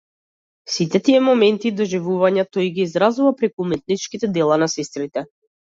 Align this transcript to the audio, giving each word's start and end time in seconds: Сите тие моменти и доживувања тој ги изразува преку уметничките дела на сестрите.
Сите 0.75 1.01
тие 1.09 1.19
моменти 1.25 1.69
и 1.71 1.73
доживувања 1.81 2.47
тој 2.57 2.73
ги 2.79 2.87
изразува 2.89 3.37
преку 3.43 3.69
уметничките 3.69 4.35
дела 4.41 4.63
на 4.65 4.75
сестрите. 4.81 5.31